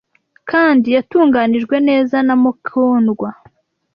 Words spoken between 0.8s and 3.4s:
yatunganijwe neza na mukundwa